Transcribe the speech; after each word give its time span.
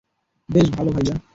বেশ 0.49 0.67
ভালো, 0.71 0.91
ভাইয়া। 0.91 1.15